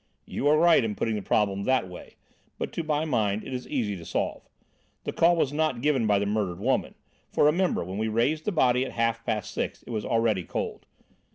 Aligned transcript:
"You 0.25 0.47
are 0.47 0.57
right 0.57 0.83
in 0.83 0.95
putting 0.95 1.13
the 1.13 1.21
problem 1.21 1.61
that 1.65 1.87
way, 1.87 2.15
but 2.57 2.73
to 2.73 2.81
my 2.81 3.05
mind 3.05 3.43
it 3.43 3.53
is 3.53 3.67
easy 3.67 3.95
to 3.97 4.03
solve. 4.03 4.41
The 5.03 5.13
call 5.13 5.35
was 5.35 5.53
not 5.53 5.79
given 5.83 6.07
by 6.07 6.17
the 6.17 6.25
murdered 6.25 6.57
woman 6.59 6.95
for, 7.31 7.43
remember, 7.43 7.83
when 7.85 7.99
we 7.99 8.07
raised 8.07 8.45
the 8.45 8.51
body 8.51 8.83
at 8.83 8.93
half 8.93 9.23
past 9.23 9.53
six 9.53 9.83
it 9.83 9.91
was 9.91 10.03
already 10.03 10.43
cold. 10.43 10.87